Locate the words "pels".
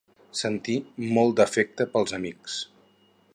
1.93-2.17